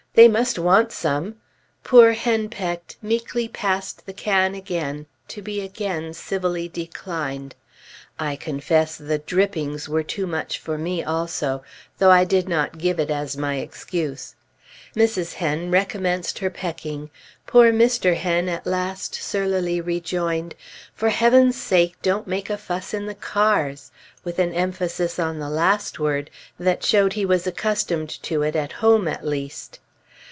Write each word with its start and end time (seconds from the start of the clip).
they 0.13 0.27
must 0.27 0.59
want 0.59 0.91
some! 0.91 1.37
Poor 1.85 2.11
Henpecked 2.11 2.97
meekly 3.01 3.47
passed 3.47 4.05
the 4.05 4.11
can 4.11 4.53
again, 4.53 5.05
to 5.29 5.41
be 5.41 5.61
again 5.61 6.13
civilly 6.13 6.67
declined. 6.67 7.55
I 8.19 8.35
confess 8.35 8.97
the 8.97 9.19
"drippings" 9.19 9.87
were 9.87 10.03
too 10.03 10.27
much 10.27 10.57
for 10.59 10.77
me 10.77 11.01
also, 11.01 11.63
though 11.97 12.11
I 12.11 12.25
did 12.25 12.49
not 12.49 12.77
give 12.77 12.99
it 12.99 13.09
as 13.09 13.37
my 13.37 13.55
excuse. 13.59 14.35
Mrs. 14.97 15.35
Hen 15.35 15.71
recommenced 15.71 16.39
her 16.39 16.49
pecking; 16.49 17.09
poor 17.47 17.71
Mr. 17.71 18.17
Hen 18.17 18.49
at 18.49 18.67
last 18.67 19.15
surlily 19.15 19.79
rejoined, 19.79 20.55
"For 20.93 21.07
Heaven's 21.07 21.55
sake, 21.55 21.95
don't 22.01 22.27
make 22.27 22.49
a 22.49 22.57
fuss 22.57 22.93
in 22.93 23.05
the 23.05 23.15
cars," 23.15 23.91
with 24.25 24.39
an 24.39 24.51
emphasis 24.53 25.17
on 25.17 25.39
the 25.39 25.49
last 25.49 25.99
word 25.99 26.29
that 26.59 26.83
showed 26.83 27.13
he 27.13 27.25
was 27.25 27.47
accustomed 27.47 28.09
to 28.23 28.41
it 28.41 28.57
at 28.57 28.73
home, 28.73 29.07
at 29.07 29.25
least. 29.25 29.79